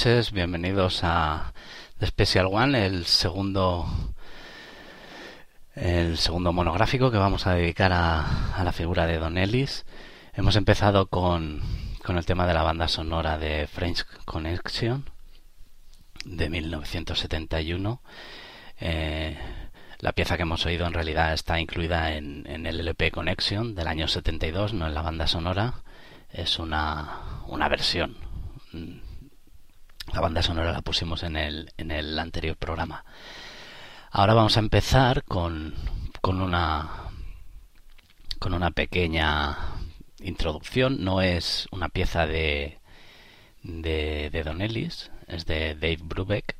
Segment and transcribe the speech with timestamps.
[0.00, 1.52] Noches, bienvenidos a
[1.98, 3.86] The Special One, el segundo
[5.74, 9.84] el segundo monográfico que vamos a dedicar a, a la figura de Don Ellis.
[10.32, 11.60] Hemos empezado con,
[12.02, 15.04] con el tema de la banda sonora de French Connection
[16.24, 18.00] de 1971.
[18.80, 19.38] Eh,
[19.98, 23.86] la pieza que hemos oído en realidad está incluida en, en, el LP Connection del
[23.86, 25.74] año 72, no en la banda sonora.
[26.32, 28.29] Es una, una versión.
[30.20, 33.06] La banda sonora la pusimos en el, en el anterior programa.
[34.10, 35.74] Ahora vamos a empezar con,
[36.20, 37.08] con una
[38.38, 39.56] con una pequeña
[40.18, 41.02] introducción.
[41.02, 42.80] No es una pieza de,
[43.62, 46.54] de, de Don Ellis, es de Dave Brubeck,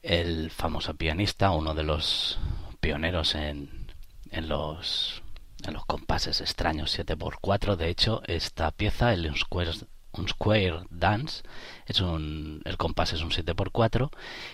[0.00, 2.38] el famoso pianista, uno de los
[2.80, 3.92] pioneros en,
[4.30, 5.22] en los
[5.66, 7.76] en los compases extraños 7x4.
[7.76, 9.72] De hecho, esta pieza, el Square,
[10.16, 11.42] un Square Dance,
[11.86, 14.10] es un, el compás es un 7x4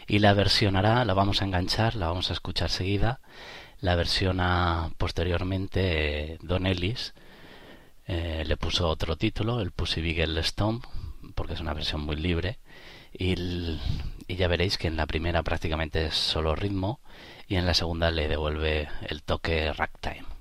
[0.07, 3.21] y la versionará, la vamos a enganchar, la vamos a escuchar seguida.
[3.81, 7.15] La versiona posteriormente eh, Don Ellis.
[8.07, 10.85] Eh, le puso otro título, el Pussy Beagle Stomp,
[11.35, 12.59] porque es una versión muy libre.
[13.13, 13.35] Y,
[14.29, 17.01] y, ya veréis que en la primera prácticamente es solo ritmo
[17.49, 20.40] y en la segunda le devuelve el toque ragtime.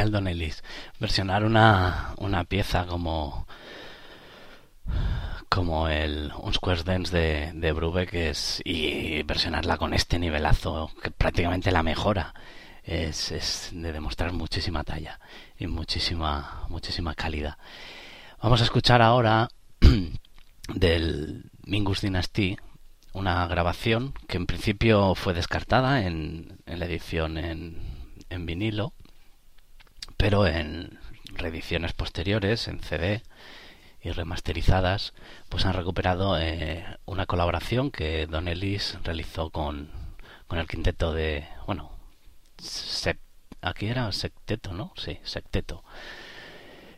[0.00, 0.62] Genial Don Ellis.
[0.98, 3.46] Versionar una, una pieza como
[5.48, 11.10] como el Un Square Dance de, de Brubeck es, y versionarla con este nivelazo que
[11.10, 12.34] prácticamente la mejora
[12.84, 15.18] es, es de demostrar muchísima talla
[15.58, 17.58] y muchísima muchísima calidad.
[18.40, 19.48] Vamos a escuchar ahora
[20.74, 22.56] del Mingus Dynasty
[23.12, 27.76] una grabación que en principio fue descartada en, en la edición en,
[28.30, 28.94] en vinilo,
[30.20, 30.98] pero en
[31.32, 33.22] reediciones posteriores, en CD
[34.02, 35.14] y remasterizadas,
[35.48, 39.90] pues han recuperado eh, una colaboración que Don Ellis realizó con,
[40.46, 41.90] con el quinteto de, bueno,
[43.62, 44.92] aquí era secteto, ¿no?
[44.96, 45.84] Sí, secteto.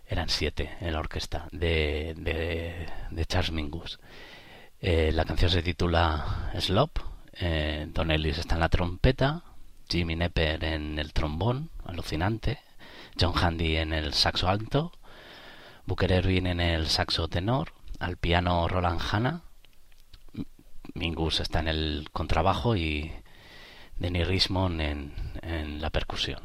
[0.06, 4.00] Eran siete en la orquesta de, de, de Charles Mingus.
[4.80, 6.98] Eh, la canción se titula Slop.
[7.34, 9.42] Eh, Don Ellis está en la trompeta,
[9.88, 12.58] Jimmy Nepper en el trombón, alucinante,
[13.20, 14.92] John Handy en el saxo alto,
[15.86, 19.42] Booker Erwin en el saxo tenor, al piano Roland Hanna,
[20.94, 23.12] Mingus está en el contrabajo y
[23.96, 26.40] Denny Rismond en, en la percusión.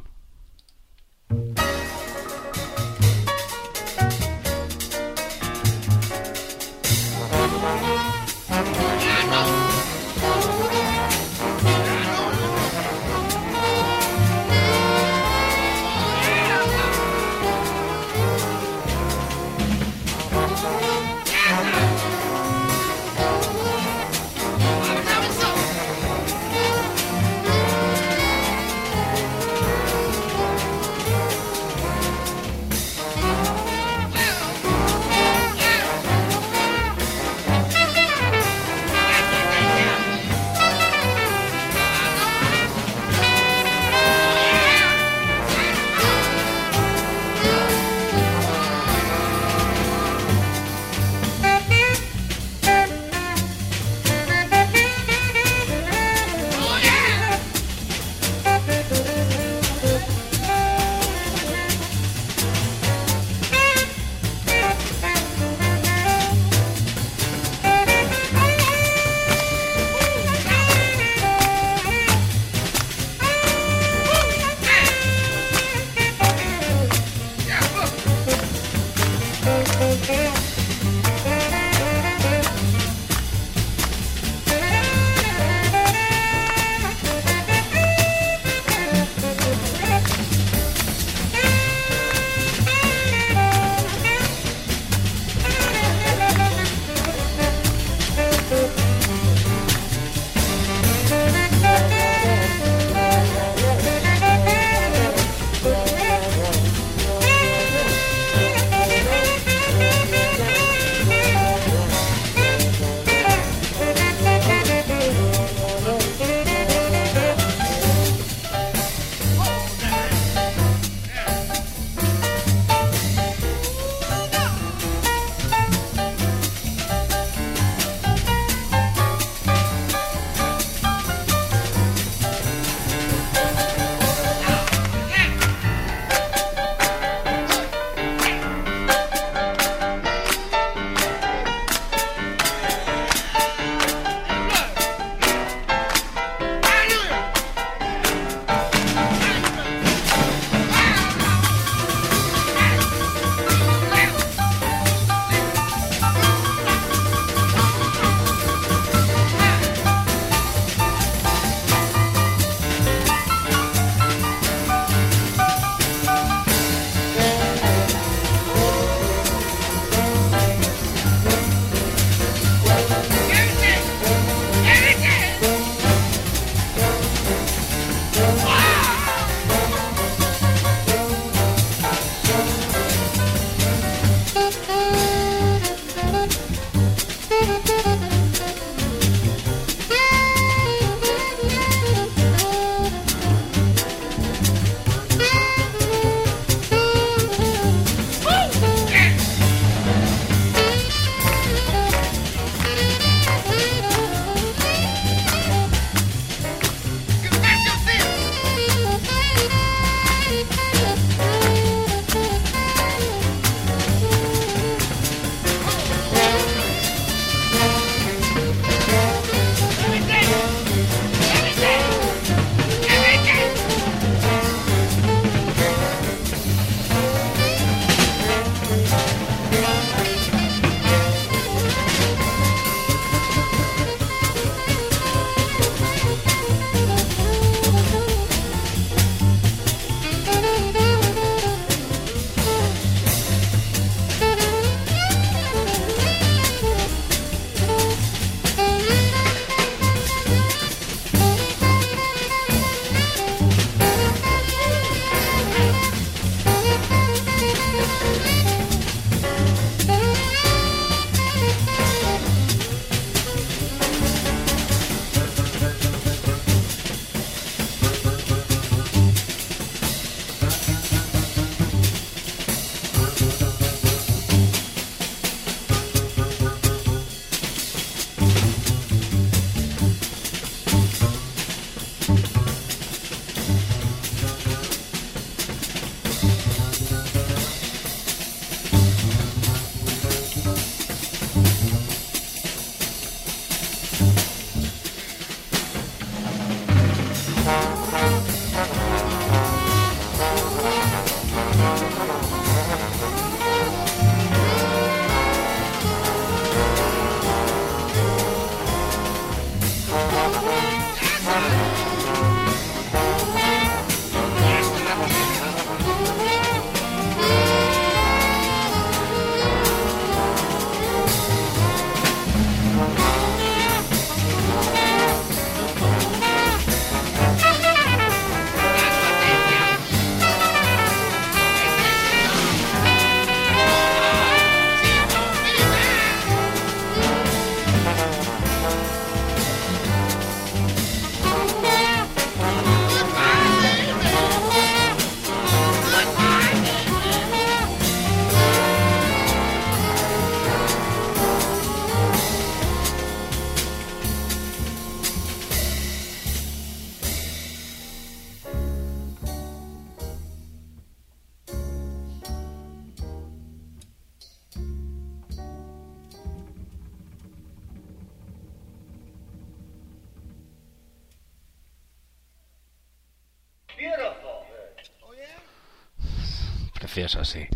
[377.08, 377.48] Precioso, sí.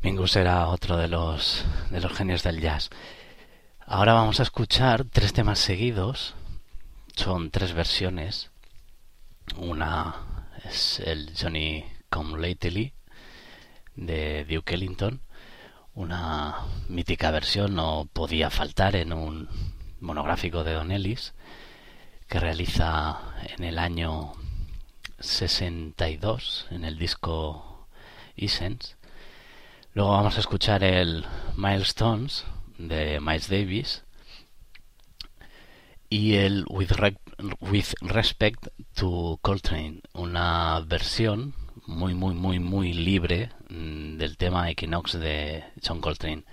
[0.00, 2.90] Mingus era otro de los, de los genios del jazz.
[3.86, 6.34] Ahora vamos a escuchar tres temas seguidos.
[7.16, 8.50] Son tres versiones.
[9.56, 10.14] Una
[10.64, 12.92] es el Johnny Come Lately
[13.96, 15.20] de Duke Ellington.
[15.94, 16.56] Una
[16.88, 19.48] mítica versión, no podía faltar en un
[20.00, 21.34] monográfico de Don Ellis
[22.28, 23.18] que realiza
[23.56, 24.32] en el año
[25.18, 27.73] 62 en el disco
[28.36, 28.96] Essence
[29.94, 31.24] Luego vamos a escuchar el
[31.56, 32.44] Milestones
[32.78, 34.02] de Miles Davis
[36.10, 41.54] y el With, Respect to Coltrane, una versión
[41.86, 46.44] muy, muy, muy, muy libre mm, del tema Equinox de John Coltrane.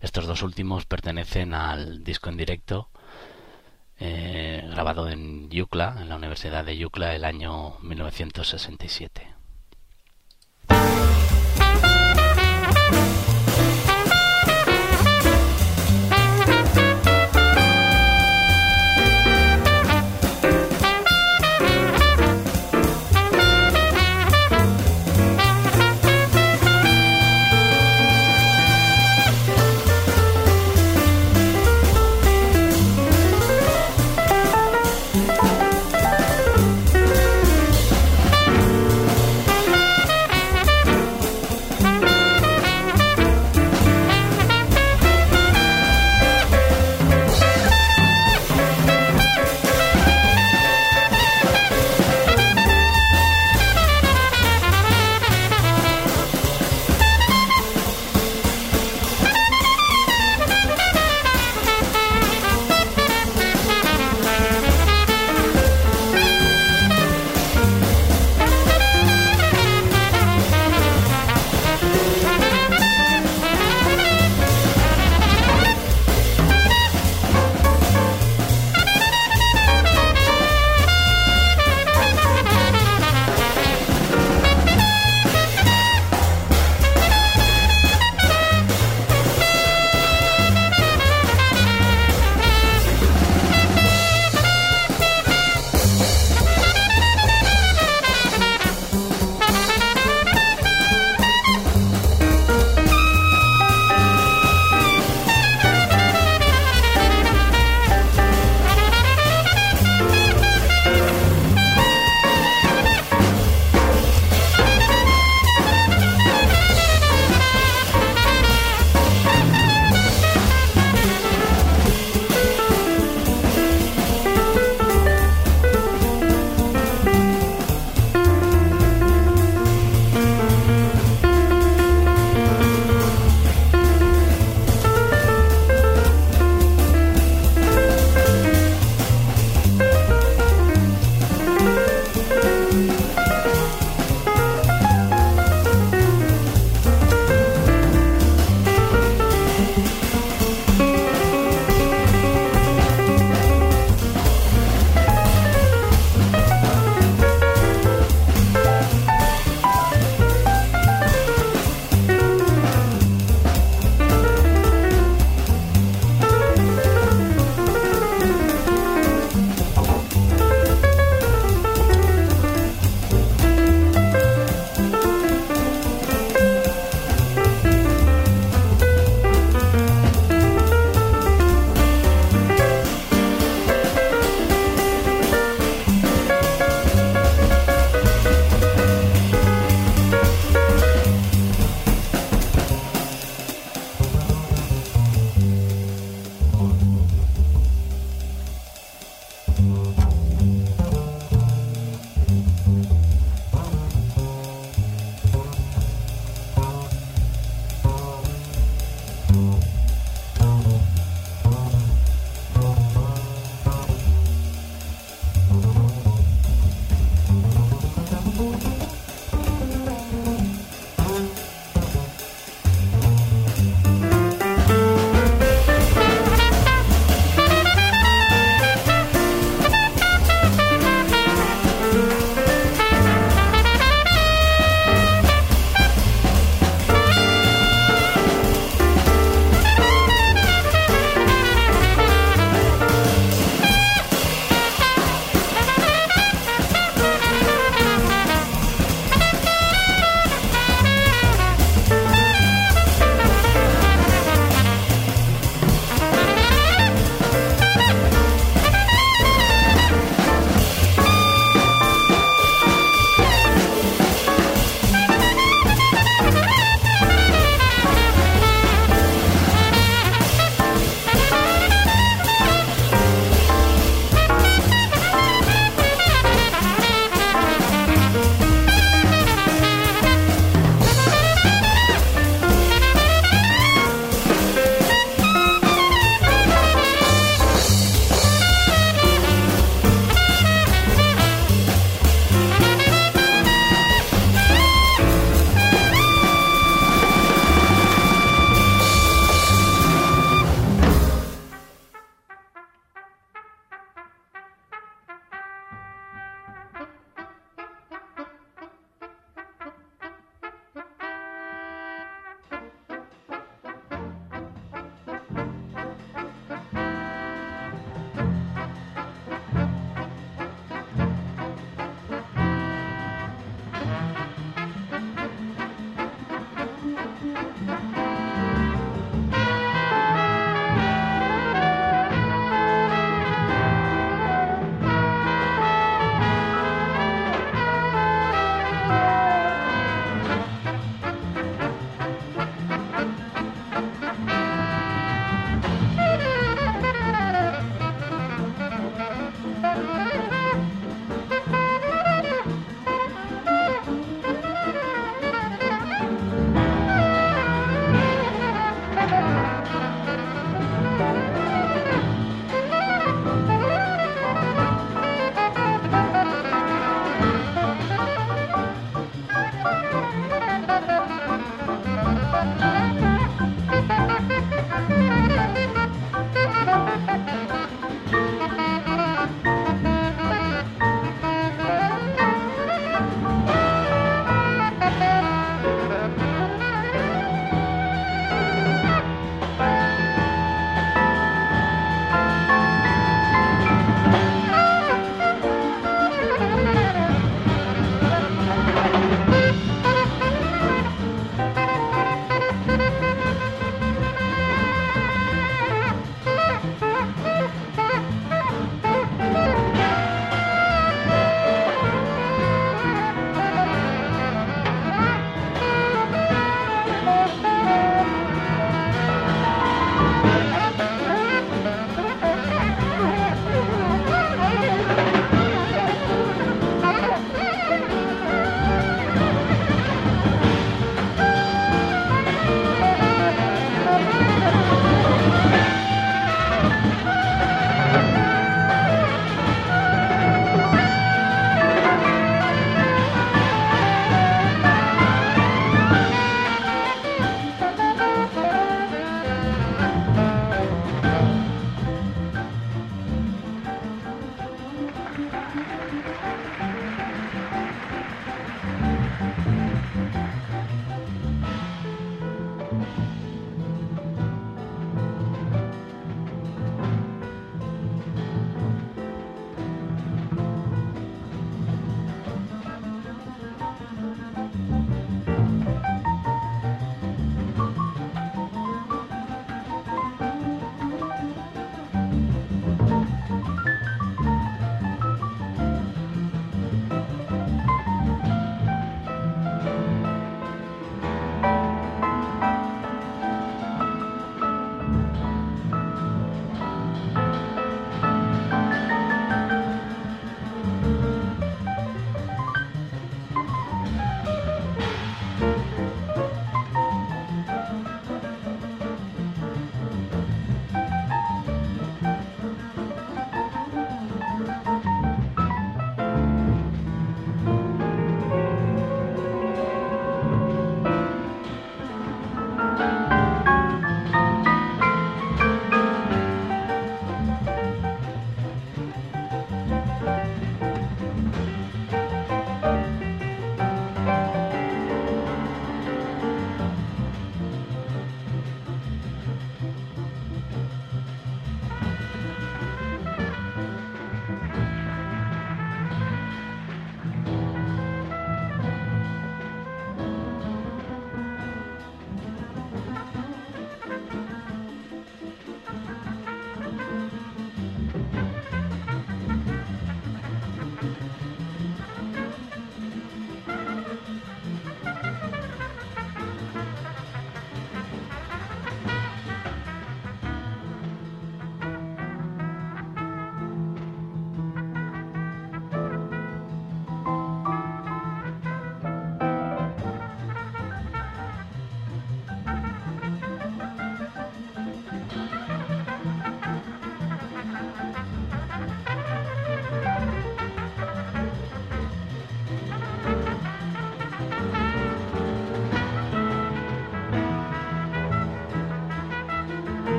[0.00, 2.90] Estos dos últimos pertenecen al disco en directo
[3.98, 9.34] eh, grabado en Yukla, en la Universidad de Yukla, el año 1967.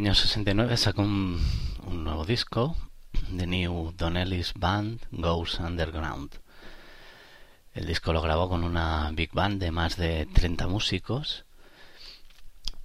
[0.00, 1.38] Año 69 sacó un,
[1.86, 2.74] un nuevo disco,
[3.36, 6.40] The New Donnelly's Band Goes Underground.
[7.74, 11.44] El disco lo grabó con una big band de más de 30 músicos,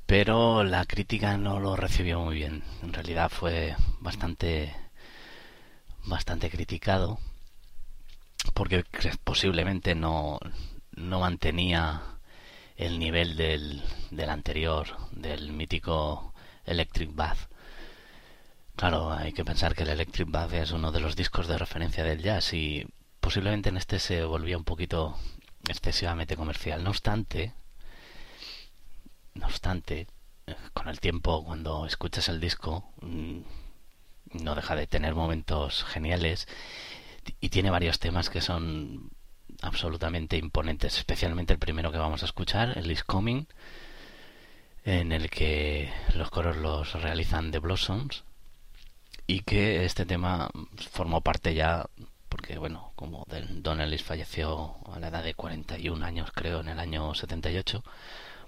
[0.06, 2.64] pero la crítica no lo recibió muy bien.
[2.84, 4.76] En realidad fue bastante
[6.04, 7.18] bastante criticado
[8.54, 8.84] porque
[9.24, 10.38] posiblemente no,
[10.92, 12.02] no mantenía
[12.76, 16.34] el nivel del, del anterior, del mítico
[16.66, 17.50] Electric Bath.
[18.76, 22.04] Claro, hay que pensar que el Electric Bath es uno de los discos de referencia
[22.04, 22.86] del jazz y
[23.20, 25.18] posiblemente en este se volvía un poquito
[25.70, 26.84] excesivamente comercial.
[26.84, 27.54] No obstante,
[29.34, 30.08] no obstante,
[30.74, 33.40] con el tiempo, cuando escuchas el disco, mm,
[34.44, 36.48] no deja de tener momentos geniales
[37.40, 39.10] y tiene varios temas que son
[39.62, 43.48] absolutamente imponentes, especialmente el primero que vamos a escuchar, el Is Coming,
[44.86, 48.24] en el que los coros los realizan The Blossoms
[49.28, 50.50] y que este tema
[50.92, 51.88] formó parte ya
[52.30, 56.80] porque bueno, como Don Ellis falleció a la edad de 41 años creo en el
[56.80, 57.84] año 78,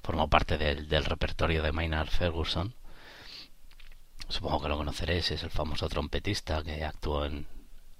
[0.03, 2.73] formó parte del, del repertorio de Maynard Ferguson
[4.29, 7.47] supongo que lo conoceréis, es el famoso trompetista que actuó en,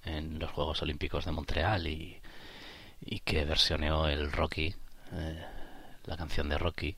[0.04, 2.20] en los Juegos Olímpicos de Montreal y,
[3.02, 4.76] y que versioneó el Rocky,
[5.14, 5.46] eh,
[6.06, 6.98] la canción de Rocky.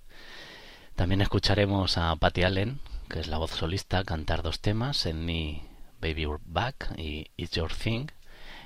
[0.99, 5.63] También escucharemos a Patty Allen, que es la voz solista, cantar dos temas, en Me
[6.01, 8.07] Baby Back y It's Your Thing.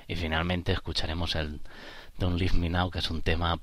[0.08, 1.62] Y finalmente escucharemos el
[2.18, 3.60] Don't Leave Me Now, que es un tema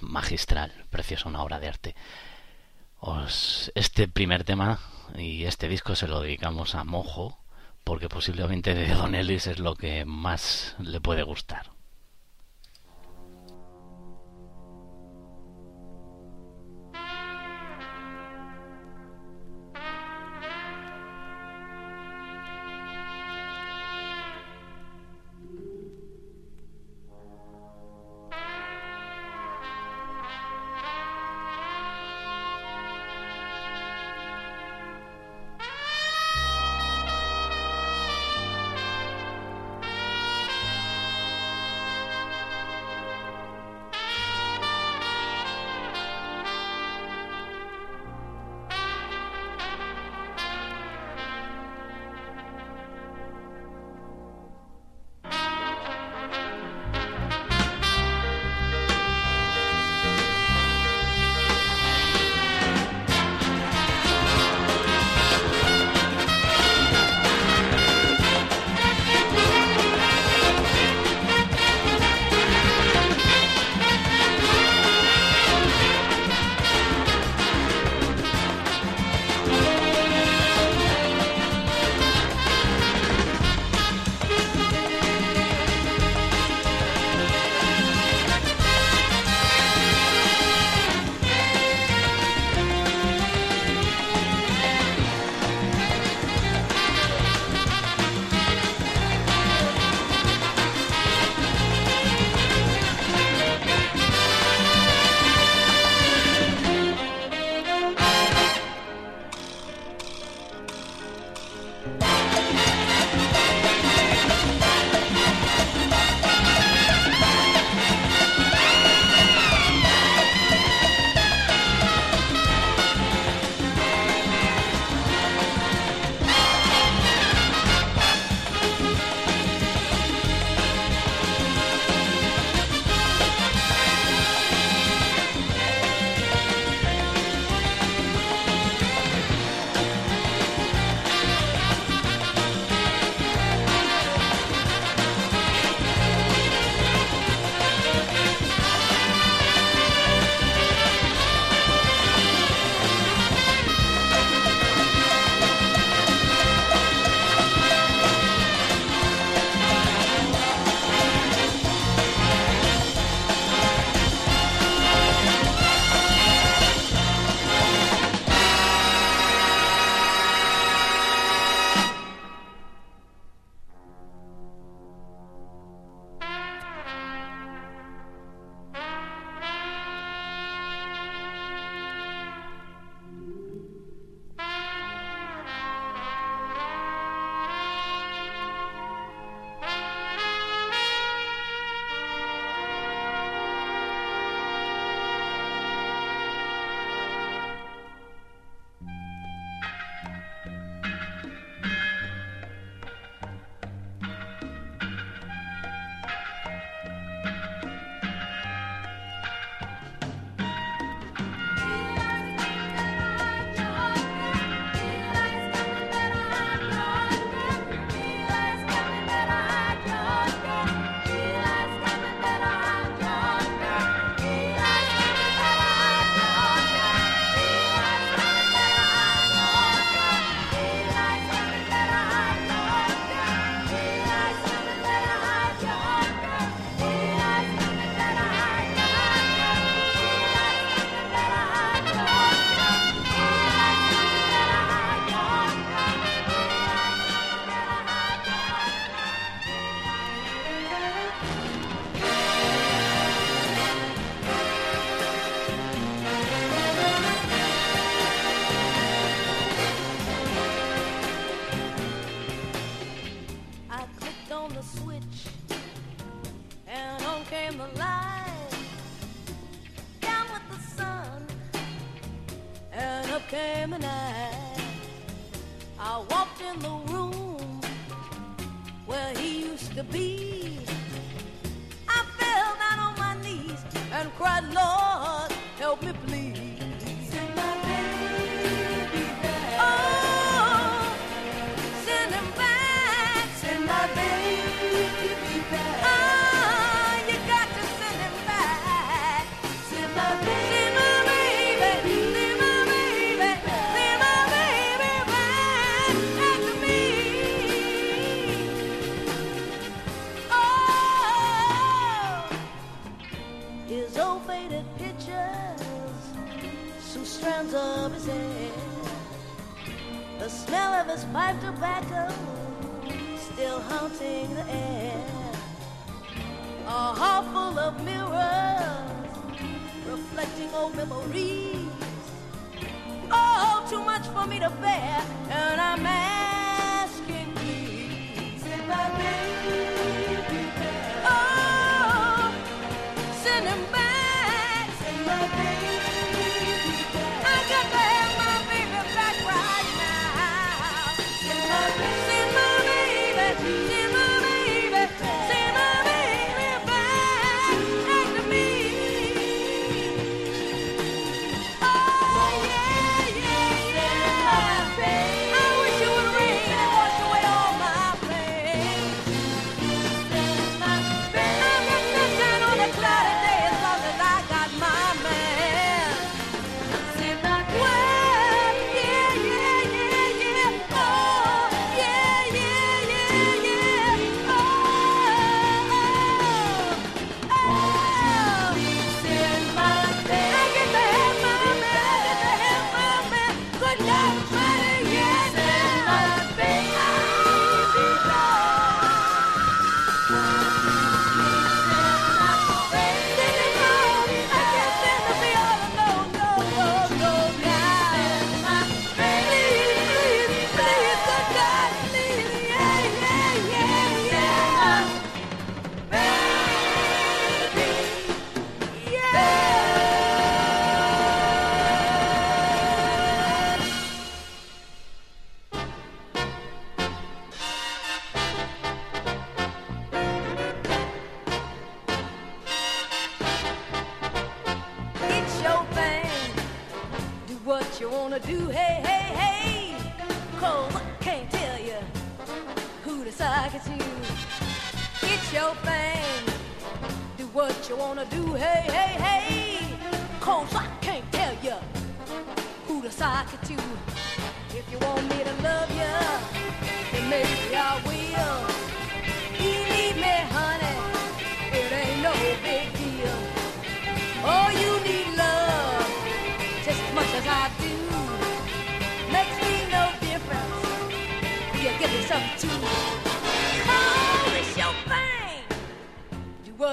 [0.00, 1.94] magistral, precioso, una obra de arte.
[3.00, 4.80] Os, este primer tema
[5.14, 7.38] y este disco se lo dedicamos a Mojo
[7.84, 11.77] porque posiblemente de Don Ellis es lo que más le puede gustar.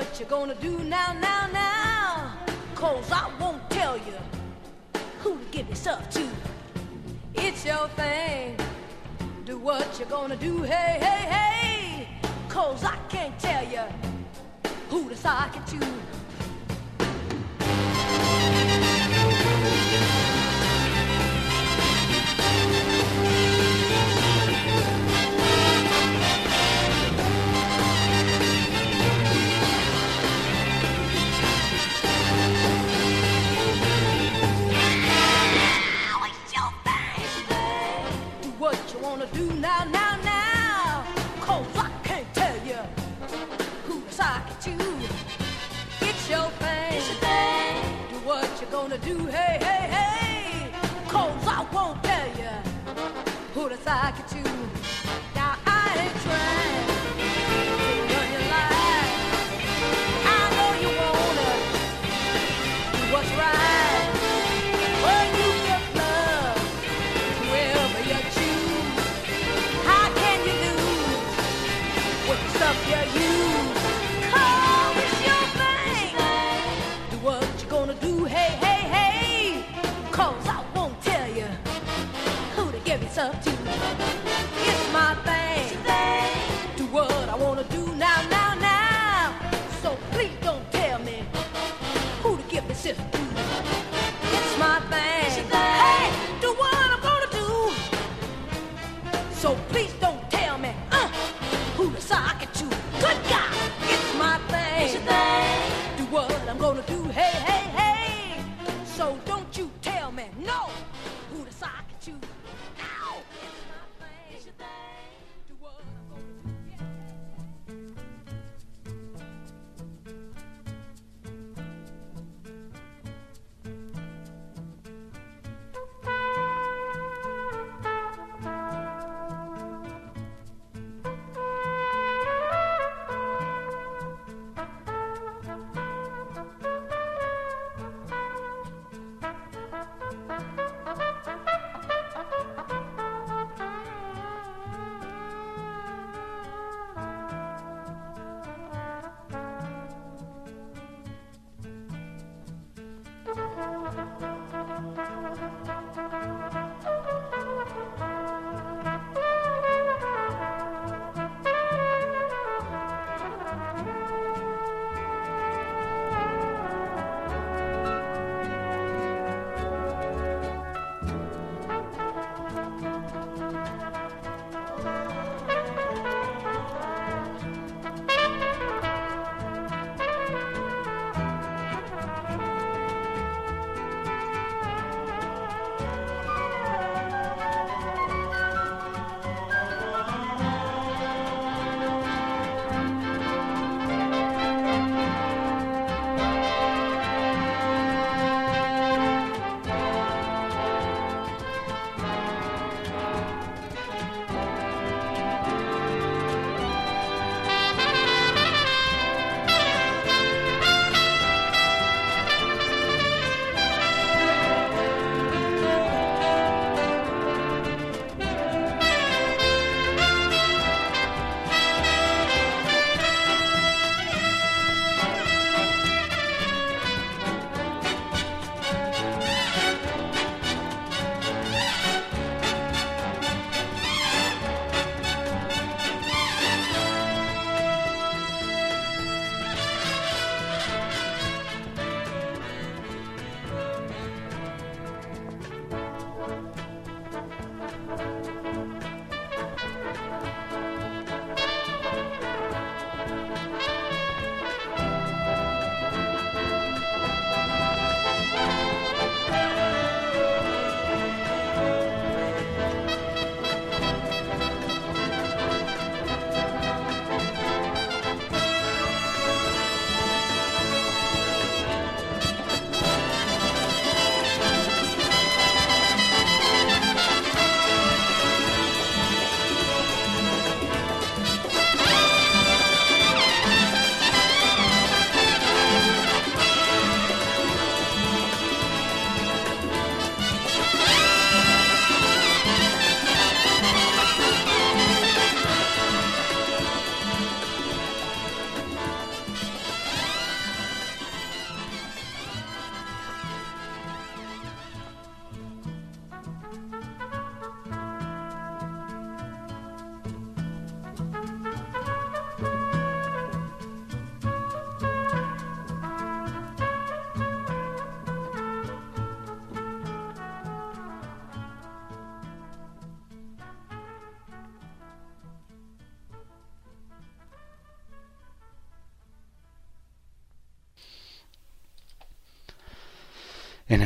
[0.05, 2.37] what you're gonna do now, now, now.
[2.75, 4.13] Cause I won't tell you
[5.19, 6.27] who to give yourself to.
[7.33, 8.55] It's your thing.
[9.45, 12.07] Do what you're gonna do, hey, hey, hey.
[12.49, 13.81] Cause I can't tell you
[14.89, 15.85] who to sock it to.
[39.35, 41.05] do now, now, now.
[41.41, 42.79] Cause I can't tell you
[43.85, 44.77] who's sock at you.
[46.07, 46.93] It's your thing.
[46.93, 47.83] It's your thing.
[48.11, 50.71] Do what you're gonna do, hey, hey, hey.
[51.09, 52.53] Cause I won't tell you
[53.53, 54.44] who to sock at you.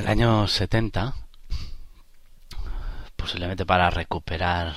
[0.09, 1.13] El año 70,
[3.15, 4.73] posiblemente para recuperar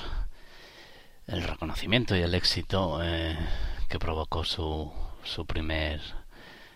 [1.25, 3.35] el reconocimiento y el éxito eh,
[3.89, 6.01] que provocó su, su primer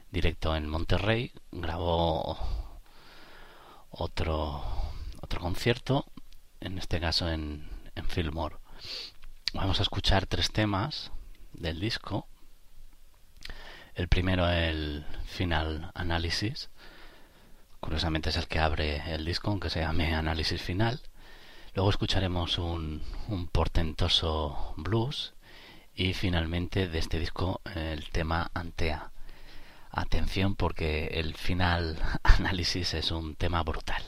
[0.10, 2.36] directo en Monterrey, grabó
[3.92, 4.64] otro,
[5.22, 6.08] otro concierto,
[6.60, 8.56] en este caso en, en Fillmore.
[9.54, 11.12] Vamos a escuchar tres temas
[11.54, 12.28] del disco.
[13.94, 16.72] El primero, el Final Analysis.
[17.80, 21.00] Curiosamente es el que abre el disco, aunque se llame Análisis Final.
[21.74, 25.34] Luego escucharemos un, un portentoso blues
[25.96, 29.12] y finalmente de este disco el tema Antea.
[29.92, 34.04] Atención porque el final análisis es un tema brutal.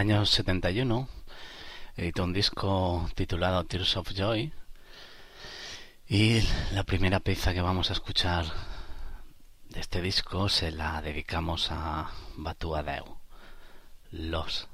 [0.00, 1.08] año 71
[1.94, 4.50] editó un disco titulado Tears of Joy
[6.08, 6.40] y
[6.72, 8.46] la primera pieza que vamos a escuchar
[9.68, 13.18] de este disco se la dedicamos a Batuadeu,
[14.10, 14.68] Los.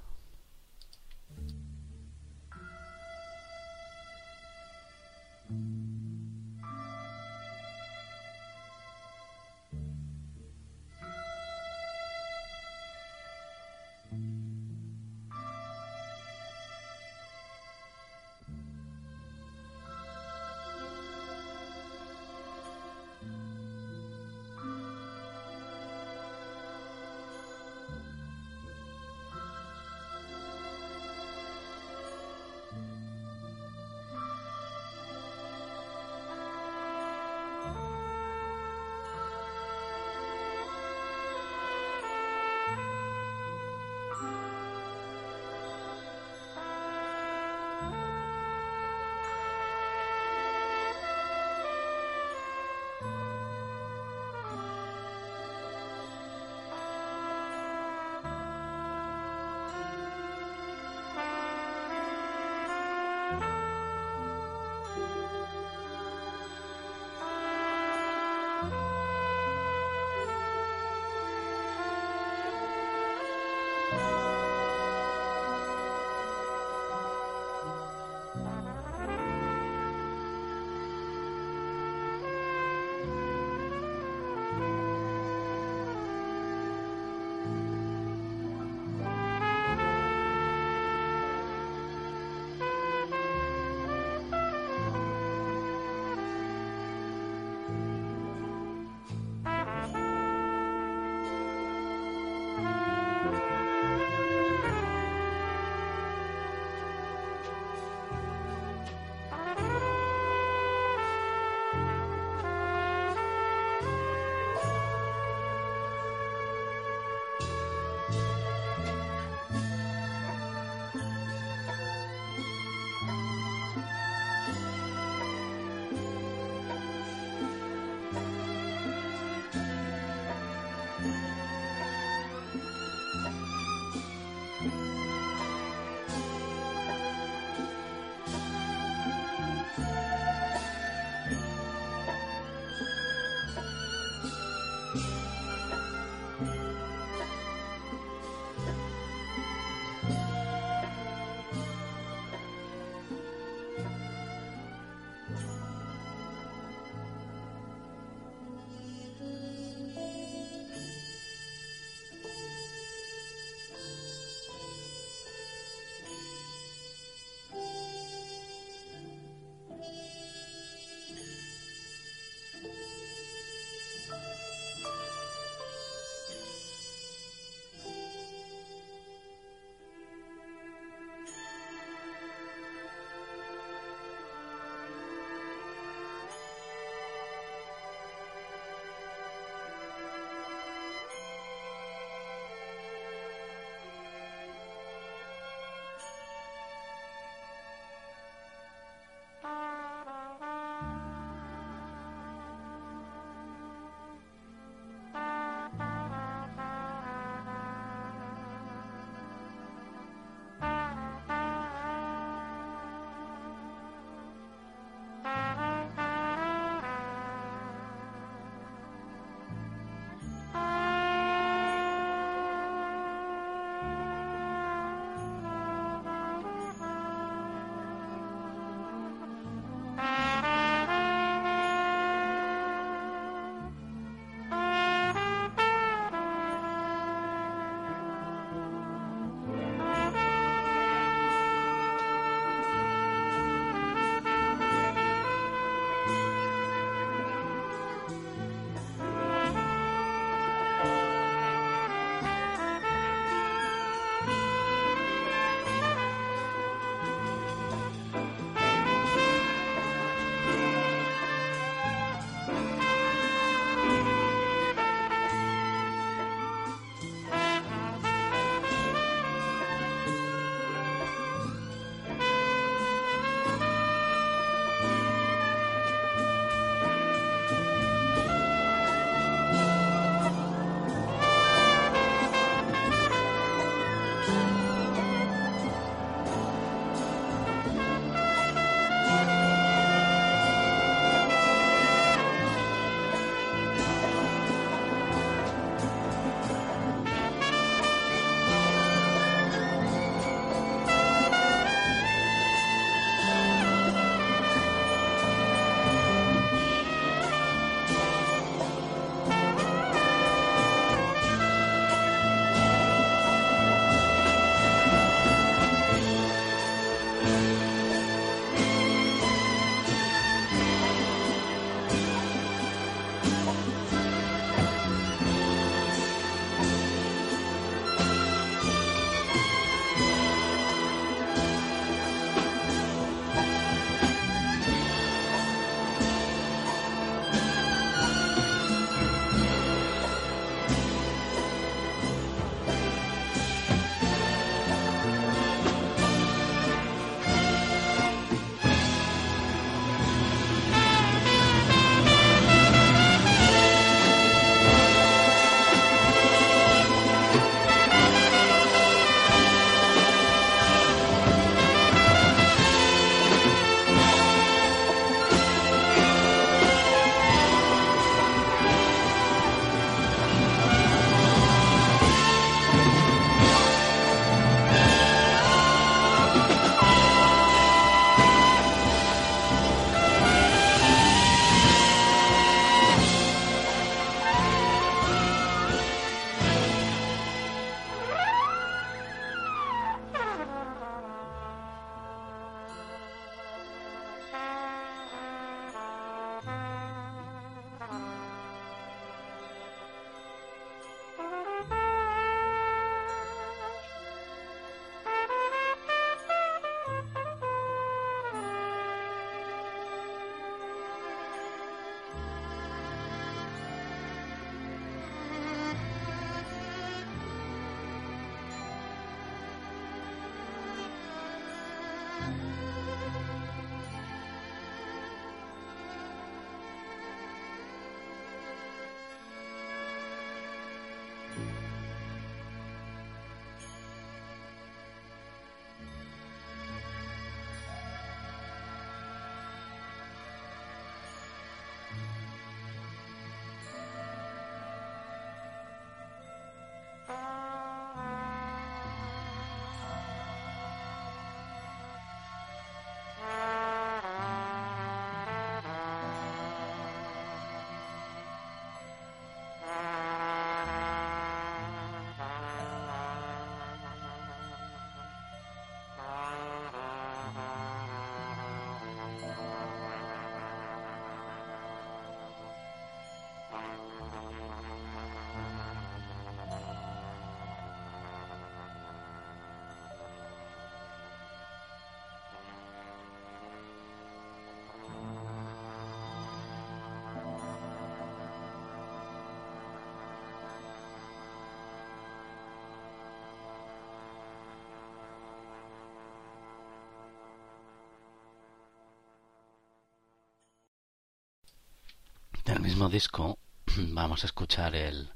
[502.54, 502.60] Los.
[502.60, 503.38] mismo disco
[503.76, 505.10] vamos a escuchar el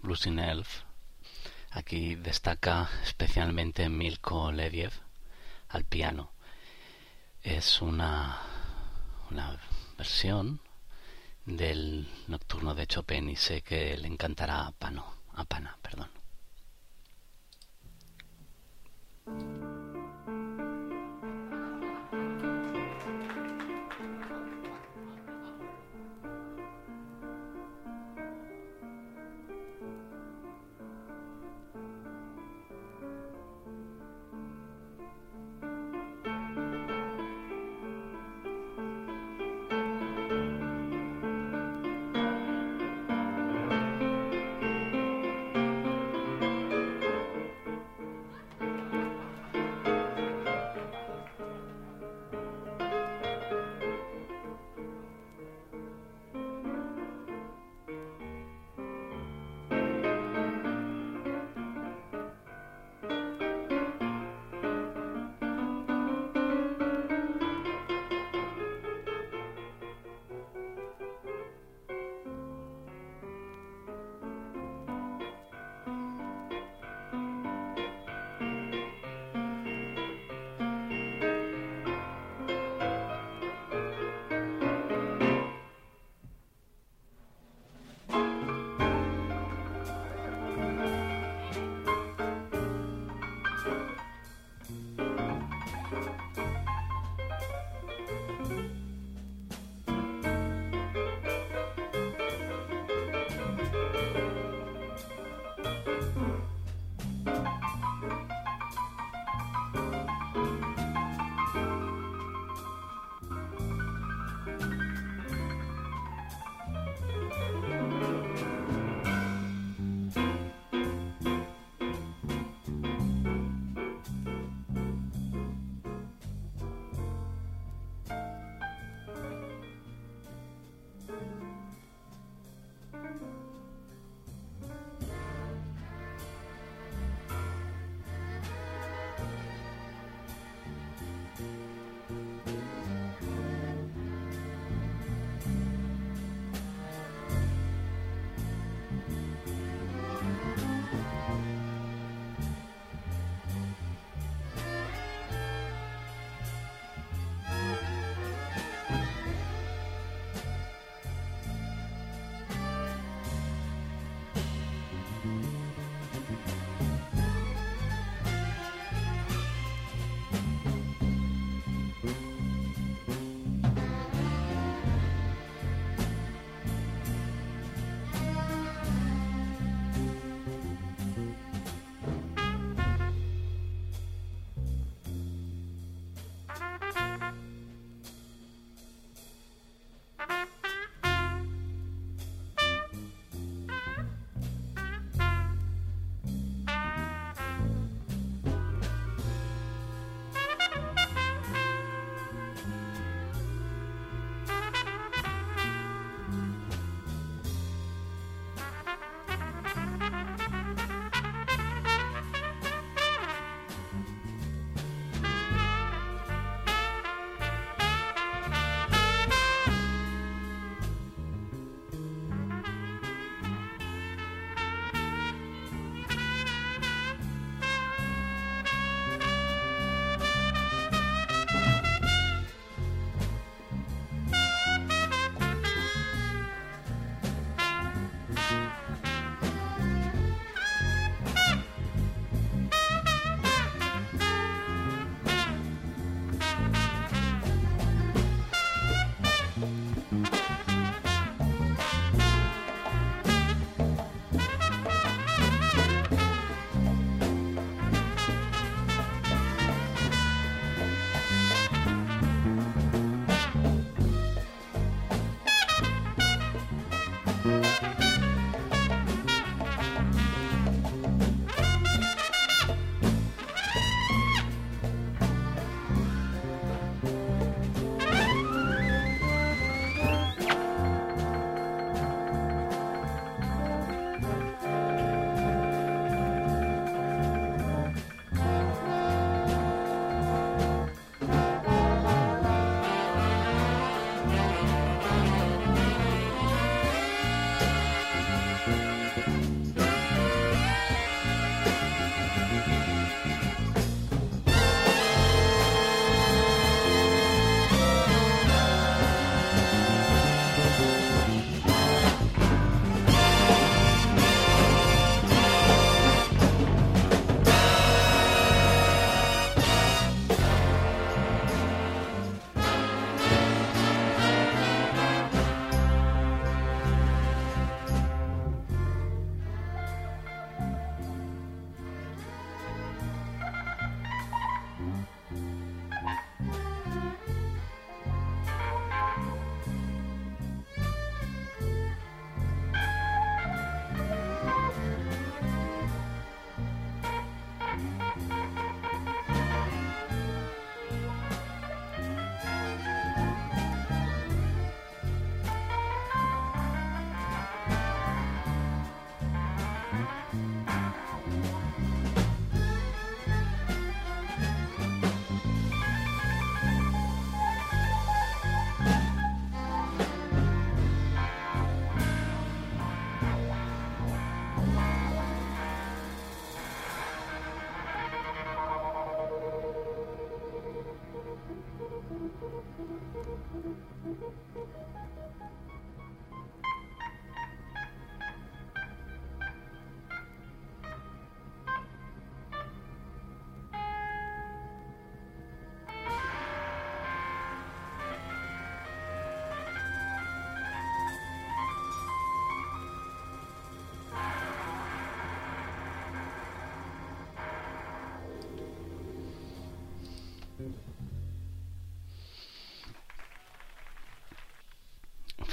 [0.00, 0.82] Blues in Elf.
[1.70, 4.92] Aquí destaca especialmente Milko Leviev
[5.68, 6.32] al piano.
[7.42, 8.40] Es una,
[9.30, 9.60] una
[9.98, 10.60] versión
[11.44, 15.14] del nocturno de Chopin y sé que le encantará a Pano,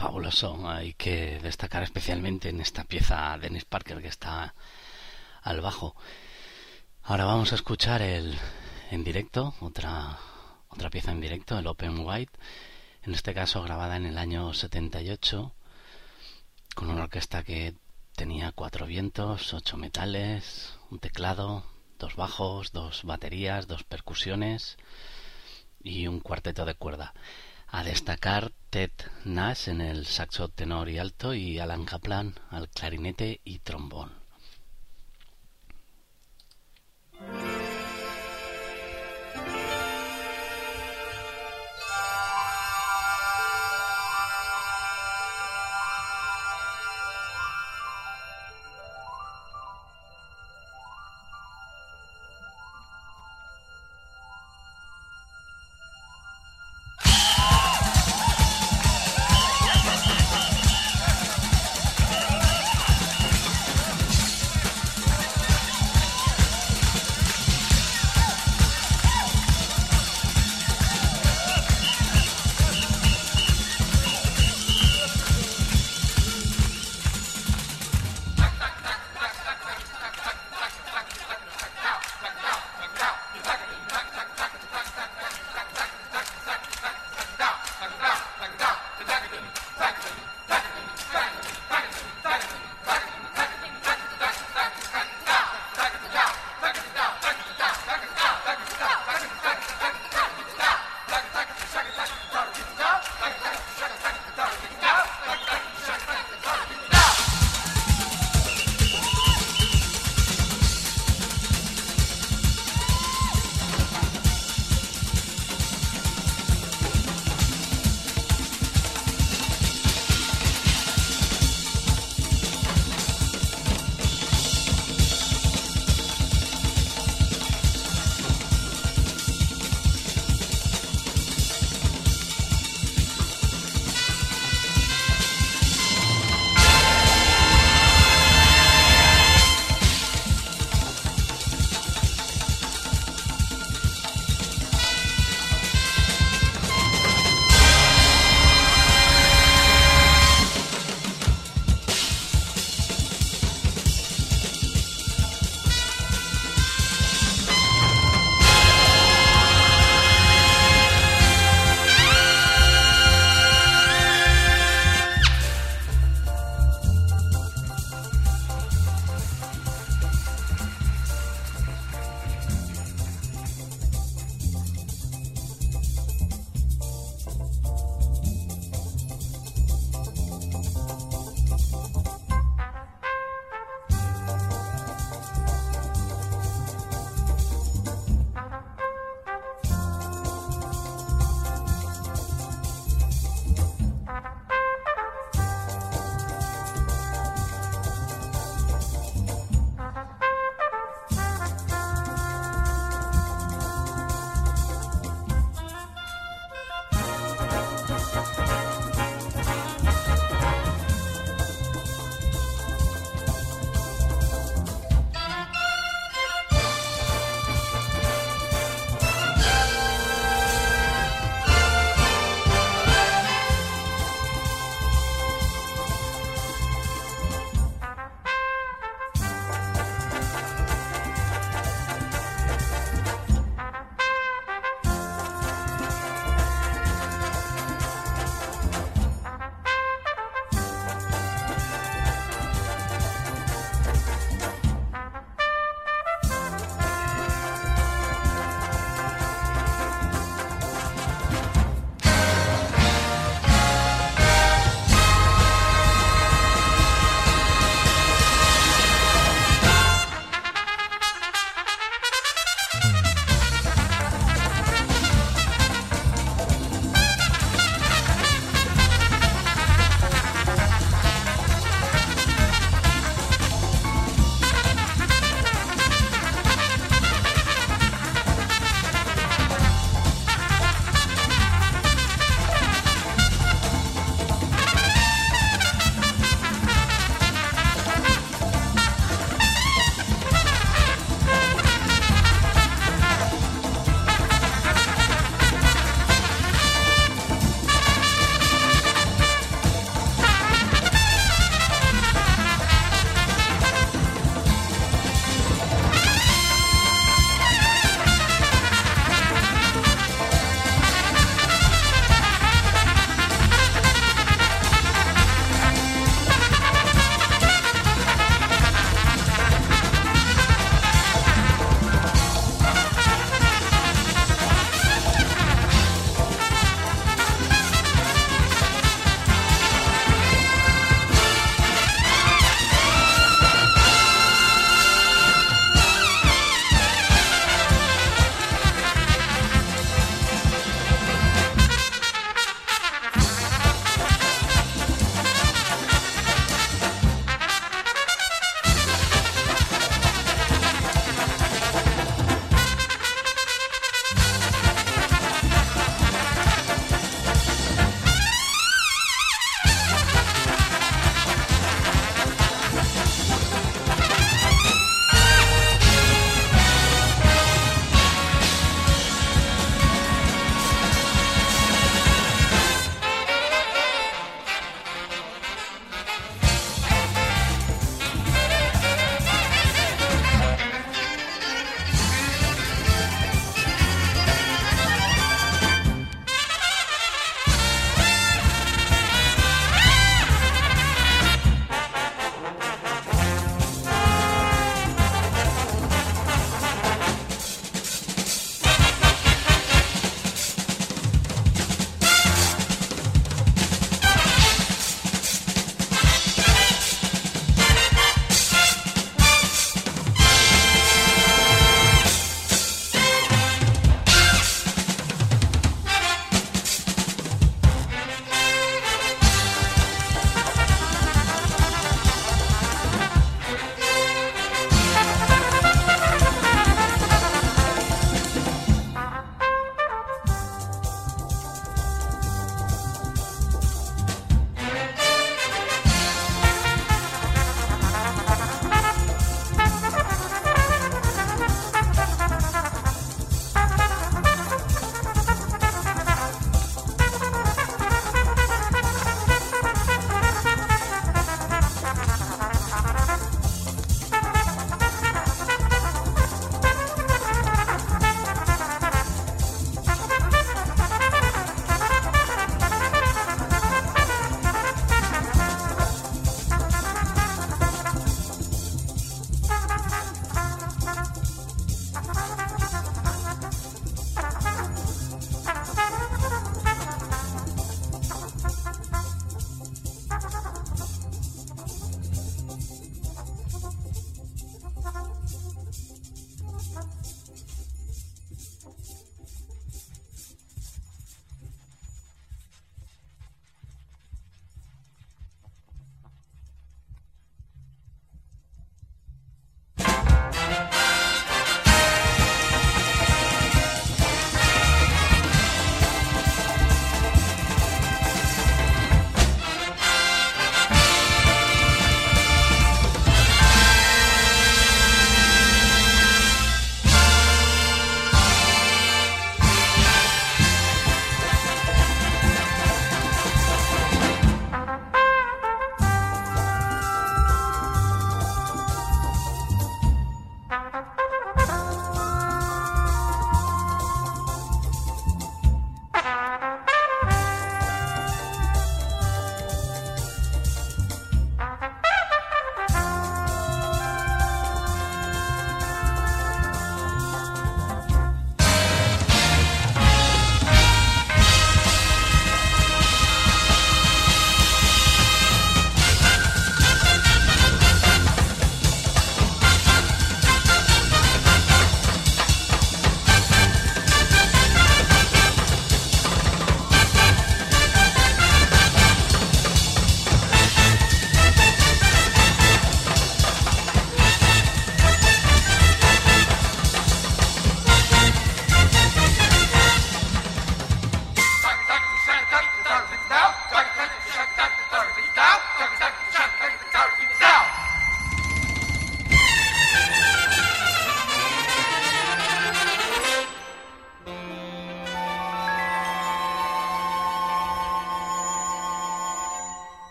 [0.00, 0.66] fabuloso.
[0.66, 4.54] Hay que destacar especialmente en esta pieza Dennis Parker que está
[5.42, 5.94] al bajo.
[7.02, 8.34] Ahora vamos a escuchar el
[8.90, 10.18] en directo, otra
[10.70, 12.32] otra pieza en directo, el Open White,
[13.02, 15.52] en este caso grabada en el año 78
[16.74, 17.74] con una orquesta que
[18.16, 21.64] tenía cuatro vientos, ocho metales, un teclado,
[21.98, 24.78] dos bajos, dos baterías, dos percusiones
[25.82, 27.12] y un cuarteto de cuerda.
[27.72, 28.90] A destacar Ted
[29.24, 34.19] Nash en el saxo tenor y alto y Alan Kaplan al clarinete y trombón.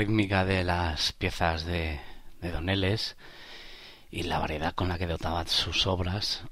[0.00, 2.00] Rítmica de las piezas de,
[2.40, 3.18] de Doneles
[4.10, 6.42] y la variedad con la que dotaba sus obras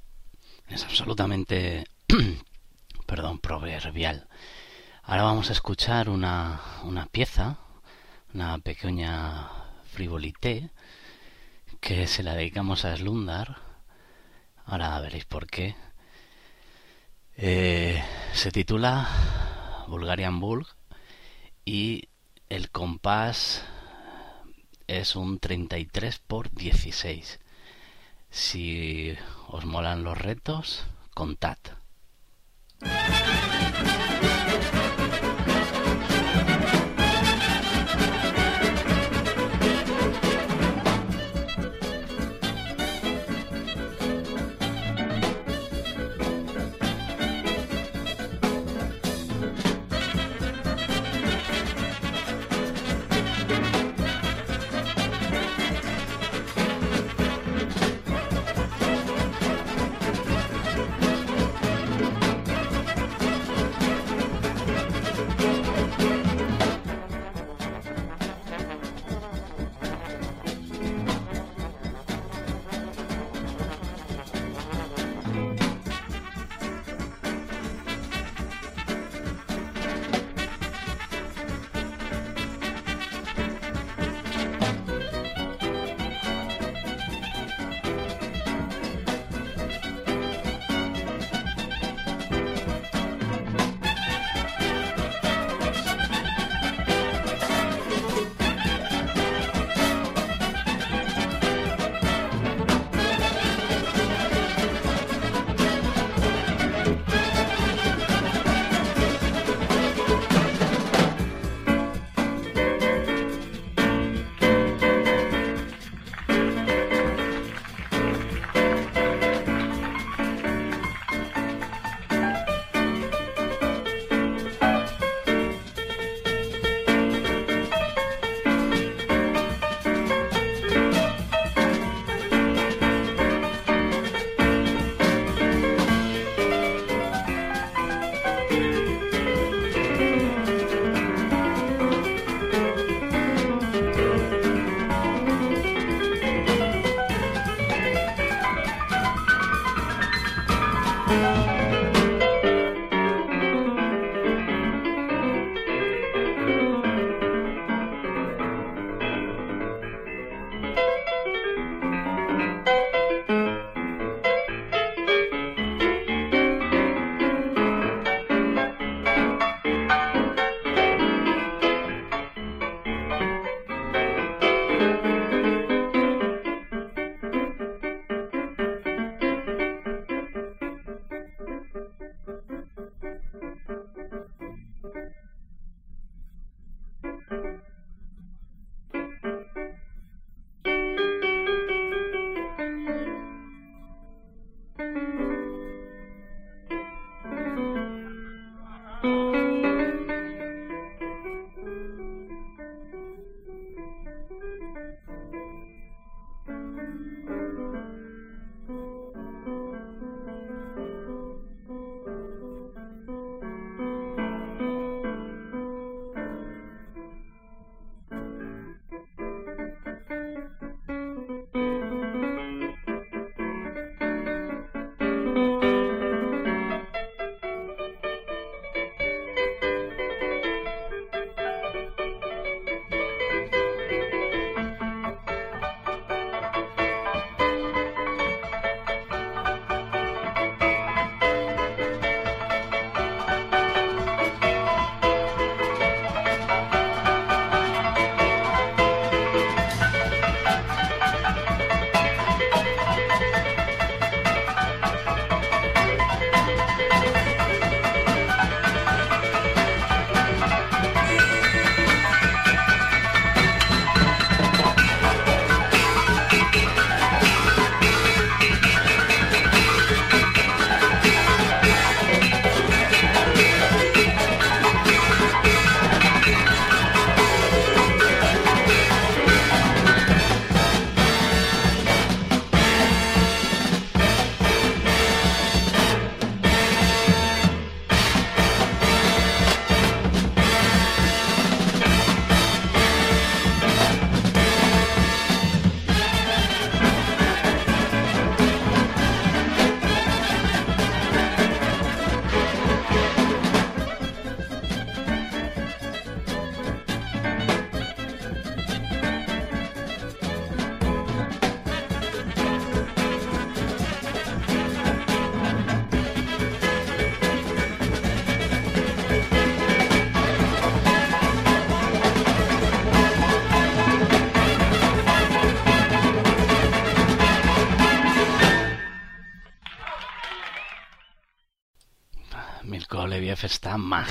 [0.69, 1.87] es absolutamente,
[3.07, 4.29] perdón, proverbial.
[5.03, 7.57] Ahora vamos a escuchar una, una pieza,
[8.35, 9.49] una pequeña
[9.93, 10.69] frivolité,
[11.81, 13.57] que se la dedicamos a Slundar.
[14.67, 15.75] Ahora veréis por qué.
[17.39, 18.05] Eh,
[18.35, 19.09] se titula
[19.89, 20.67] Bulgarian Bulg
[21.65, 22.11] y
[22.49, 23.63] el compás
[24.87, 27.41] es un 33 por 16.
[28.31, 29.17] Si
[29.49, 31.59] os molan los retos, contad.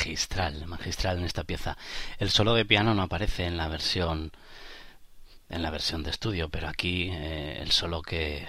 [0.07, 1.77] Magistral, magistral en esta pieza.
[2.17, 4.31] El solo de piano no aparece en la versión
[5.49, 8.47] en la versión de estudio, pero aquí eh, el solo que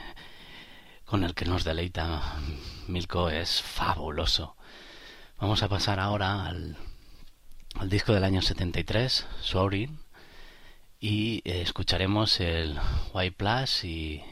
[1.04, 2.36] con el que nos deleita
[2.86, 4.56] Milko es fabuloso.
[5.38, 6.76] Vamos a pasar ahora al,
[7.86, 9.90] disco del año 73, Sorry,
[11.00, 12.78] y eh, escucharemos el
[13.12, 14.22] White Plus y,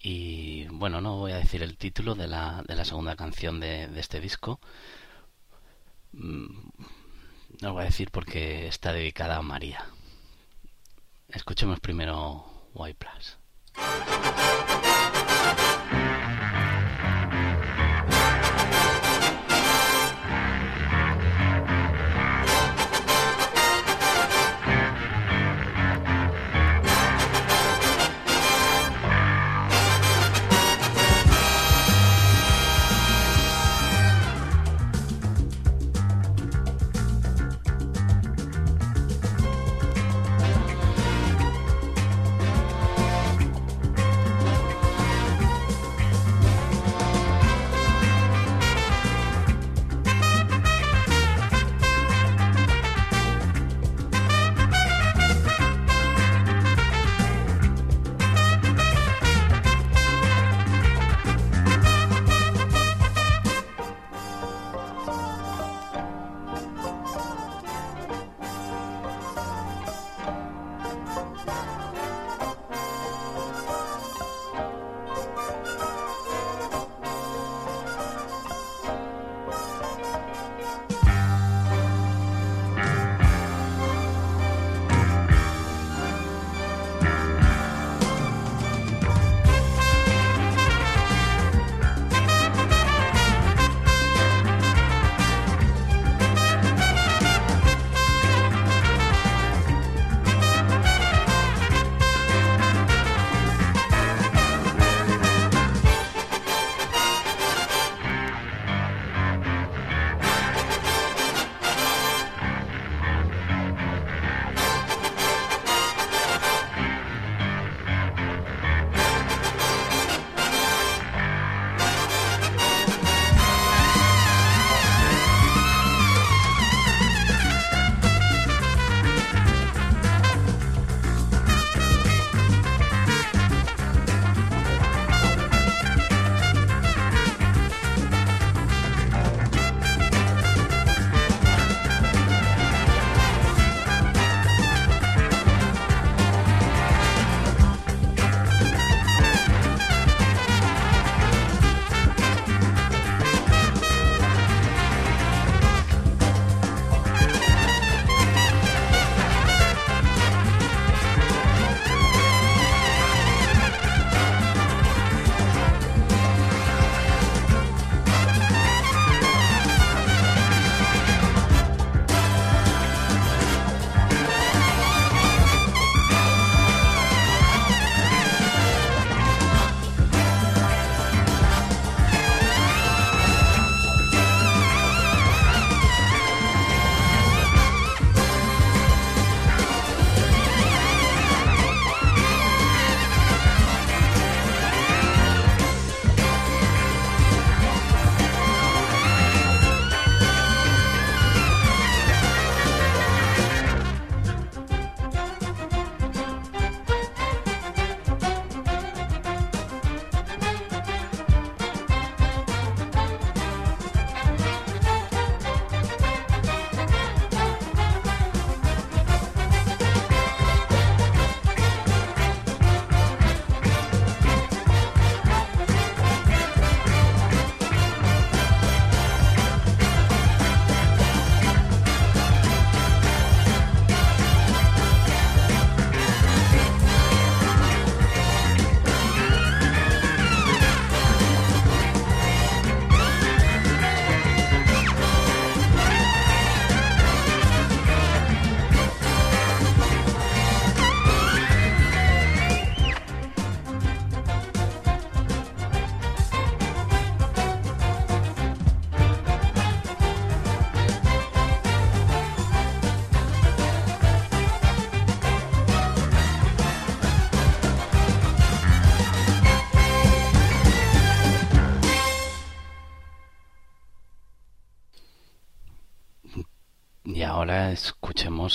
[0.00, 3.90] y bueno, no voy a decir el título de la, de la segunda canción de
[3.98, 4.60] este disco.
[6.12, 6.46] Mm,
[7.62, 9.84] no voy a decir porque está dedicada a María.
[11.28, 13.38] Escuchemos primero White Plus.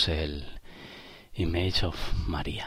[0.07, 0.45] El
[1.33, 1.95] Image of
[2.27, 2.60] Maria.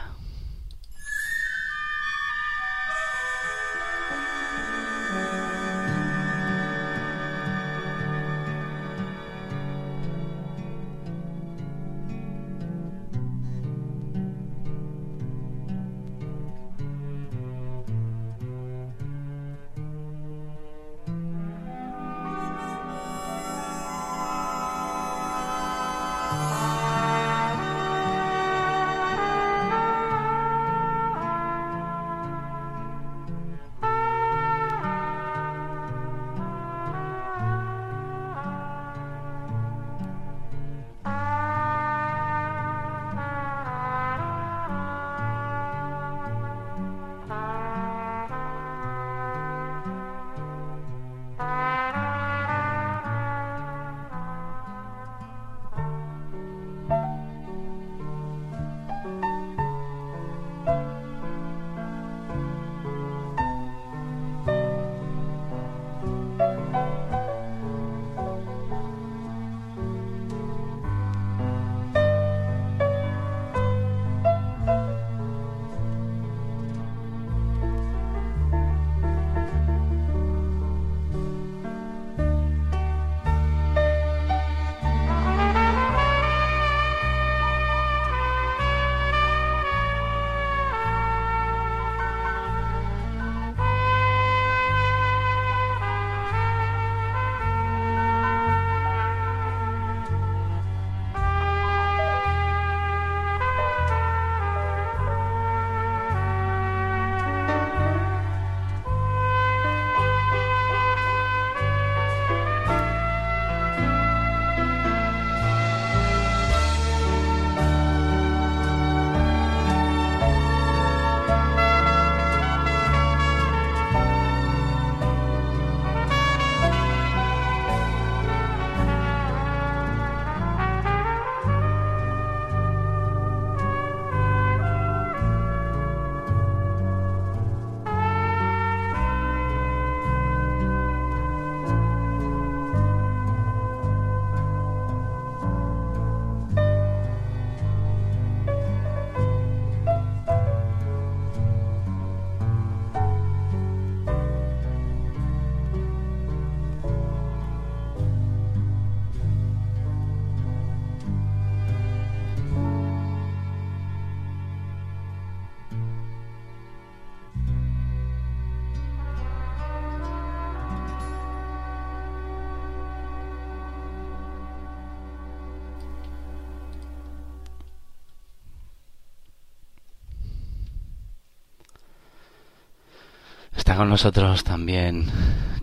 [183.75, 185.11] Con nosotros también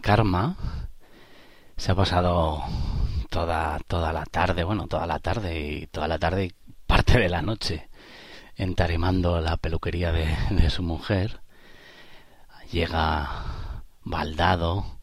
[0.03, 0.57] Karma.
[1.79, 2.63] Se ha pasado
[3.31, 6.55] toda, toda la tarde, bueno, toda la tarde y toda la tarde y
[6.87, 7.89] parte de la noche
[8.57, 11.41] entarimando la peluquería de, de su mujer.
[12.71, 14.99] Llega baldado,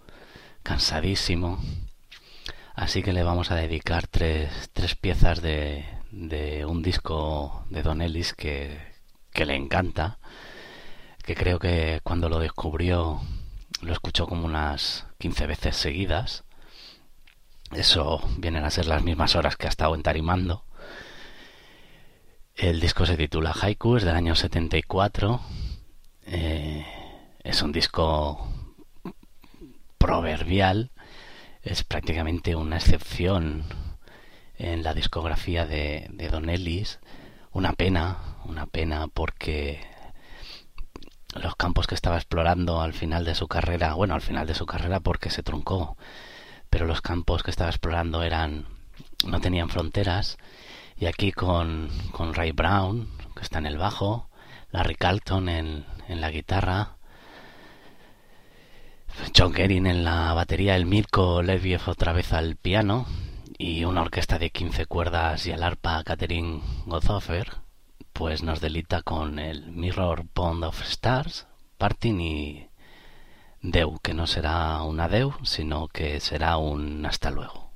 [0.61, 1.59] cansadísimo.
[2.75, 8.03] Así que le vamos a dedicar tres, tres piezas de, de un disco de Don
[8.03, 8.79] Ellis que,
[9.33, 10.19] que le encanta
[11.29, 13.21] que creo que cuando lo descubrió
[13.81, 16.43] lo escuchó como unas 15 veces seguidas.
[17.71, 20.65] Eso vienen a ser las mismas horas que ha estado entarimando.
[22.55, 25.39] El disco se titula Haiku, es del año 74.
[26.25, 26.83] Eh,
[27.43, 28.51] es un disco
[29.99, 30.89] proverbial,
[31.61, 33.65] es prácticamente una excepción
[34.57, 36.97] en la discografía de, de Don Ellis.
[37.51, 39.79] Una pena, una pena porque
[41.35, 44.65] los campos que estaba explorando al final de su carrera, bueno, al final de su
[44.65, 45.97] carrera porque se truncó,
[46.69, 48.65] pero los campos que estaba explorando eran
[49.25, 50.37] no tenían fronteras
[50.97, 54.29] y aquí con, con Ray Brown, que está en el bajo,
[54.71, 56.97] Larry Carlton en, en la guitarra,
[59.35, 63.05] John Gering en la batería, el Mirko Leviev otra vez al piano
[63.57, 67.68] y una orquesta de 15 cuerdas y al arpa Catherine Gothofer
[68.19, 71.47] pues nos delita con el Mirror Pond of Stars,
[71.77, 72.69] Parting y
[73.61, 77.69] Deu, que no será un adeu, sino que será un hasta luego.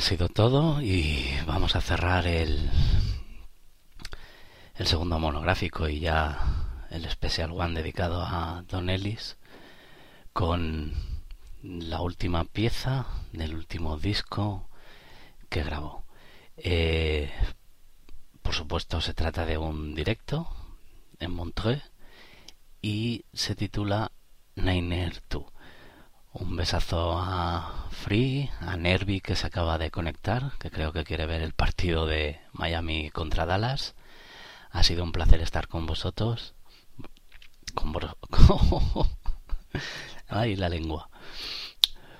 [0.00, 2.70] Ha sido todo y vamos a cerrar el,
[4.82, 9.36] segundo monográfico y ya el Special One dedicado a Don Ellis
[10.32, 10.94] con
[11.62, 14.70] la última pieza del último disco
[15.50, 16.06] que grabó.
[16.56, 17.30] Eh,
[18.40, 20.48] por supuesto se trata de un directo
[21.18, 21.82] en Montreux
[22.80, 24.12] y se titula
[24.54, 25.44] Niner 2.
[26.32, 31.26] Un besazo a Free, a Nervi que se acaba de conectar, que creo que quiere
[31.26, 33.96] ver el partido de Miami contra Dallas.
[34.70, 36.54] Ha sido un placer estar con vosotros.
[37.74, 37.92] Con
[40.28, 41.10] Ay, la lengua.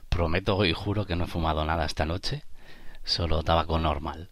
[0.08, 2.42] Prometo y juro que no he fumado nada esta noche,
[3.04, 4.28] solo tabaco normal.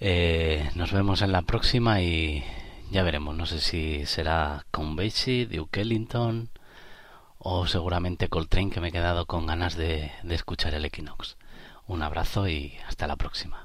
[0.00, 2.42] Eh, nos vemos en la próxima y
[2.90, 3.36] ya veremos.
[3.36, 6.48] No sé si será con Basie, Duke Ellington
[7.44, 11.36] o seguramente Coltrane que me he quedado con ganas de, de escuchar el Equinox.
[11.86, 13.63] Un abrazo y hasta la próxima.